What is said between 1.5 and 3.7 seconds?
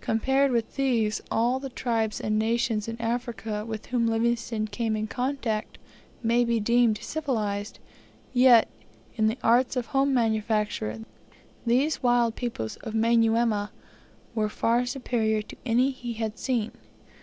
tribes and nations in Africa